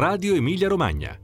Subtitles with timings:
[0.00, 1.18] Radio Emilia Romagna.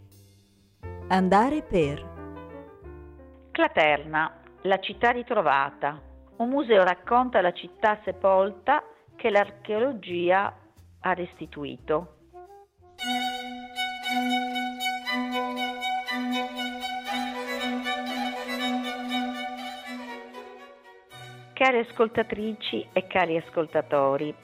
[1.07, 6.03] Andare per Claterna, la città ritrovata.
[6.39, 8.83] Un museo racconta la città sepolta
[9.15, 10.53] che l'archeologia
[11.03, 12.17] ha restituito.
[21.53, 24.35] Cari ascoltatrici e cari ascoltatori,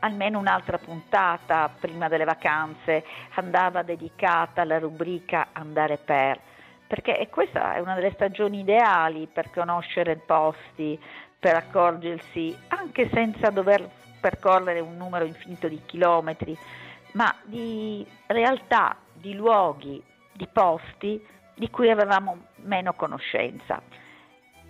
[0.00, 3.04] almeno un'altra puntata prima delle vacanze
[3.34, 6.40] andava dedicata alla rubrica Andare per,
[6.86, 10.98] perché questa è una delle stagioni ideali per conoscere posti,
[11.38, 13.88] per accorgersi, anche senza dover
[14.20, 16.56] percorrere un numero infinito di chilometri,
[17.12, 21.24] ma di realtà, di luoghi, di posti
[21.54, 23.80] di cui avevamo meno conoscenza.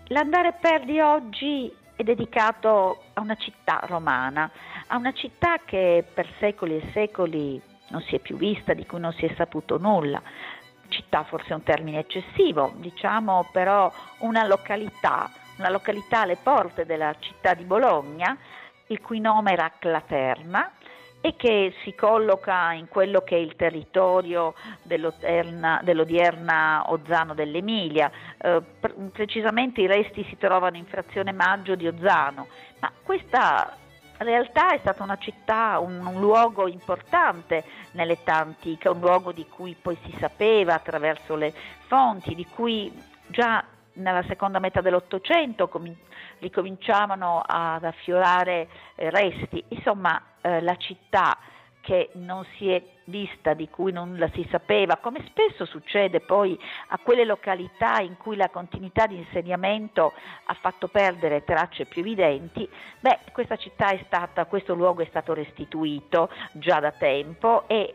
[0.07, 4.51] L'andare per di oggi è dedicato a una città romana,
[4.87, 8.99] a una città che per secoli e secoli non si è più vista, di cui
[8.99, 10.23] non si è saputo nulla.
[10.89, 17.15] Città forse è un termine eccessivo, diciamo però una località, una località alle porte della
[17.19, 18.37] città di Bologna,
[18.87, 20.73] il cui nome era Claterna
[21.21, 28.10] e che si colloca in quello che è il territorio dell'odierna Ozzano dell'Emilia.
[28.38, 28.62] Eh,
[29.12, 32.46] precisamente i resti si trovano in frazione Maggio di Ozzano,
[32.80, 33.77] ma questa
[34.18, 39.77] realtà è stata una città, un, un, luogo importante nell'età antica, un luogo di cui
[39.80, 41.52] poi si sapeva attraverso le
[41.87, 42.93] fonti, di cui
[43.27, 43.65] già
[44.01, 45.95] nella seconda metà dell'Ottocento com-
[46.38, 51.38] ricominciavano ad affiorare eh, resti, insomma eh, la città
[51.80, 56.59] che non si è vista, di cui non la si sapeva, come spesso succede poi
[56.88, 60.12] a quelle località in cui la continuità di insediamento
[60.45, 62.68] ha fatto perdere tracce più evidenti,
[63.01, 67.94] beh, questa città è stata, questo luogo è stato restituito già da tempo e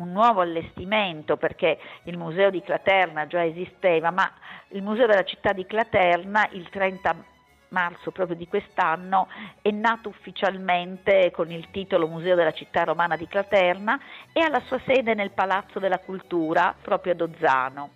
[0.00, 4.30] un nuovo allestimento perché il museo di Claterna già esisteva, ma
[4.68, 7.38] il museo della città di Claterna il 30
[7.70, 9.28] marzo proprio di quest'anno
[9.62, 13.98] è nato ufficialmente con il titolo Museo della città romana di Claterna
[14.32, 17.90] e ha la sua sede nel Palazzo della Cultura proprio ad Ozzano.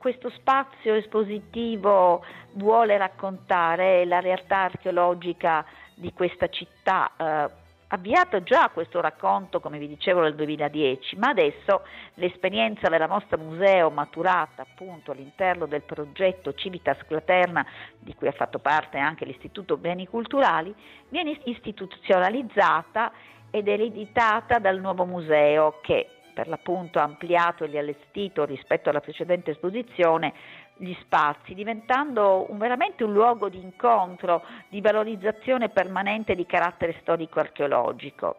[0.00, 5.62] Questo spazio espositivo vuole raccontare la realtà archeologica
[6.00, 7.50] di questa città eh,
[7.88, 11.82] avviato già questo racconto, come vi dicevo, nel 2010, ma adesso
[12.14, 17.66] l'esperienza della nostra museo maturata appunto all'interno del progetto Civitas Claterna,
[17.98, 20.74] di cui ha fatto parte anche l'Istituto Beni Culturali,
[21.08, 23.12] viene istituzionalizzata
[23.50, 29.50] ed ereditata dal nuovo museo che per l'appunto ha ampliato e riallestito rispetto alla precedente
[29.50, 30.32] esposizione
[30.80, 38.38] gli spazi, diventando un, veramente un luogo di incontro, di valorizzazione permanente di carattere storico-archeologico.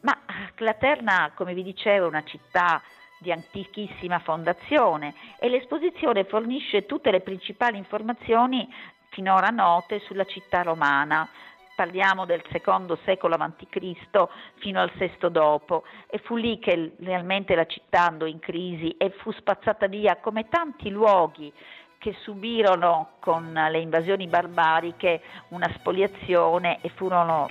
[0.00, 0.18] Ma
[0.54, 2.82] Claterna, come vi dicevo, è una città
[3.18, 8.68] di antichissima fondazione e l'esposizione fornisce tutte le principali informazioni
[9.10, 11.28] finora note sulla città romana,
[11.74, 14.28] parliamo del secondo secolo a.C.
[14.56, 19.10] fino al sesto dopo e fu lì che realmente la città andò in crisi e
[19.10, 21.52] fu spazzata via come tanti luoghi
[21.98, 27.48] che subirono con le invasioni barbariche una spoliazione e furono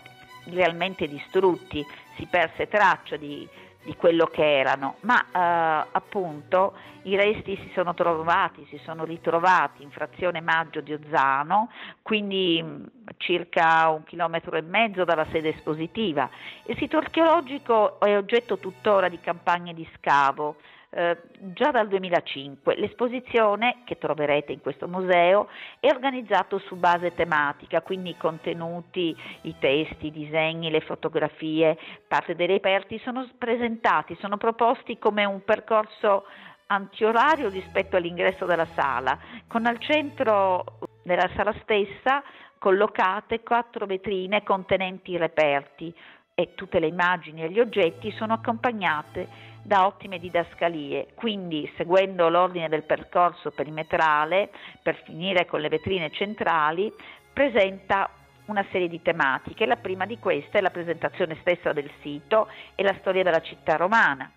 [0.50, 3.48] realmente distrutti, si perse traccia di,
[3.84, 9.82] di quello che erano, ma eh, appunto i resti si sono trovati, si sono ritrovati
[9.82, 11.70] in frazione Maggio di Ozzano,
[12.02, 16.30] quindi mh, circa un chilometro e mezzo dalla sede espositiva.
[16.66, 20.58] Il sito archeologico è oggetto tuttora di campagne di scavo,
[20.94, 21.18] eh,
[21.54, 22.76] già dal 2005.
[22.76, 25.48] L'esposizione che troverete in questo museo
[25.80, 32.36] è organizzata su base tematica, quindi i contenuti, i testi, i disegni, le fotografie, parte
[32.36, 36.26] dei reperti sono presentati, sono proposti come un percorso
[36.68, 42.24] antiorario rispetto all'ingresso della sala, con al centro della sala stessa
[42.58, 45.94] collocate quattro vetrine contenenti i reperti
[46.42, 52.68] e tutte le immagini e gli oggetti sono accompagnate da ottime didascalie, quindi seguendo l'ordine
[52.68, 54.50] del percorso perimetrale,
[54.82, 56.92] per finire con le vetrine centrali,
[57.32, 58.10] presenta
[58.46, 59.68] una serie di tematiche.
[59.68, 63.76] La prima di queste è la presentazione stessa del sito e la storia della città
[63.76, 64.32] romana.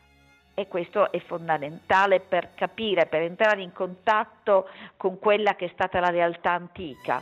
[0.56, 5.98] E questo è fondamentale per capire, per entrare in contatto con quella che è stata
[5.98, 7.20] la realtà antica.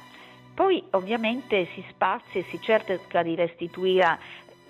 [0.55, 4.19] Poi ovviamente si spazia e si cerca di restituire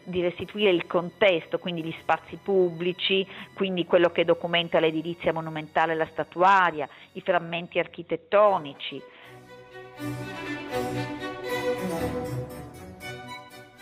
[0.04, 6.08] di restituire il contesto, quindi gli spazi pubblici, quindi quello che documenta l'edilizia monumentale la
[6.10, 9.02] statuaria, i frammenti architettonici.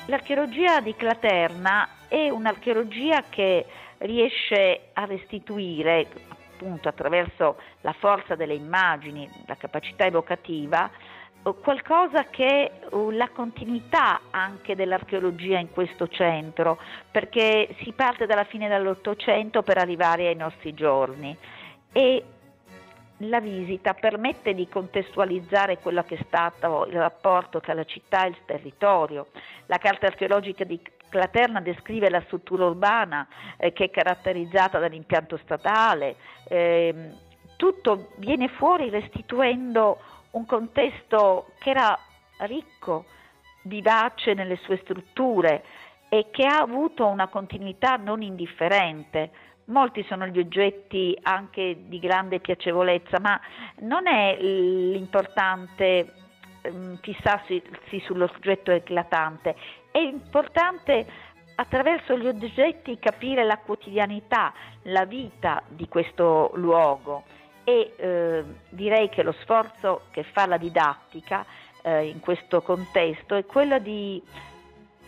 [0.07, 3.65] L'archeologia di Claterna è un'archeologia che
[3.99, 10.91] riesce a restituire, appunto attraverso la forza delle immagini, la capacità evocativa,
[11.63, 12.73] qualcosa che è
[13.13, 16.79] la continuità anche dell'archeologia in questo centro,
[17.11, 21.37] perché si parte dalla fine dell'Ottocento per arrivare ai nostri giorni
[21.93, 22.25] e
[23.25, 28.29] la visita permette di contestualizzare quello che è stato il rapporto tra la città e
[28.29, 29.29] il territorio.
[29.67, 33.27] La carta archeologica di Claterna descrive la struttura urbana
[33.59, 36.17] eh, che è caratterizzata dall'impianto statale,
[36.49, 37.13] eh,
[37.61, 39.99] tutto viene fuori restituendo
[40.31, 41.95] un contesto che era
[42.39, 43.05] ricco,
[43.65, 45.63] vivace nelle sue strutture
[46.09, 49.31] e che ha avuto una continuità non indifferente.
[49.67, 53.39] Molti sono gli oggetti anche di grande piacevolezza, ma
[53.81, 56.15] non è l'importante
[56.63, 57.63] ehm, fissarsi
[58.07, 59.55] sull'oggetto eclatante,
[59.91, 61.07] è importante
[61.57, 64.51] attraverso gli oggetti capire la quotidianità,
[64.85, 67.25] la vita di questo luogo
[67.65, 71.45] e eh, direi che lo sforzo che fa la didattica
[71.83, 74.23] eh, in questo contesto è quello di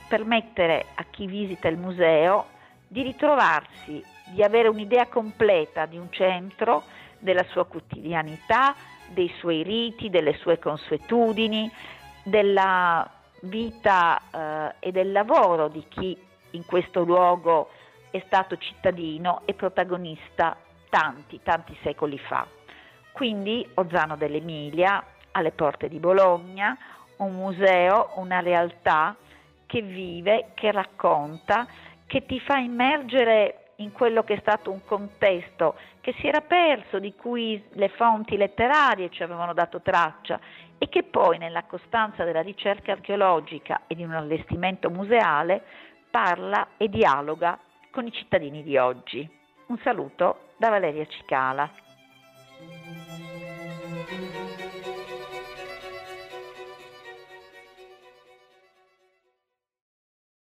[0.09, 2.47] permettere a chi visita il museo
[2.87, 6.83] di ritrovarsi, di avere un'idea completa di un centro,
[7.19, 8.75] della sua quotidianità,
[9.09, 11.71] dei suoi riti, delle sue consuetudini,
[12.23, 13.09] della
[13.43, 14.21] vita
[14.81, 16.17] eh, e del lavoro di chi
[16.51, 17.71] in questo luogo
[18.11, 20.57] è stato cittadino e protagonista
[20.93, 22.47] tanti, tanti secoli fa.
[23.13, 26.77] Quindi Ozzano dell'Emilia, alle porte di Bologna,
[27.17, 29.17] un museo, una realtà
[29.65, 31.67] che vive, che racconta,
[32.05, 36.99] che ti fa immergere in quello che è stato un contesto che si era perso,
[36.99, 40.39] di cui le fonti letterarie ci avevano dato traccia
[40.77, 45.63] e che poi nella costanza della ricerca archeologica e di un allestimento museale
[46.11, 47.59] parla e dialoga
[47.91, 49.41] con i cittadini di oggi.
[49.73, 51.92] Un saluto da Valeria Cicala.